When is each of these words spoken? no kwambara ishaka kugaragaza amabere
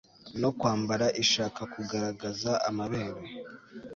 no 0.41 0.49
kwambara 0.59 1.05
ishaka 1.23 1.61
kugaragaza 1.73 2.51
amabere 2.69 3.21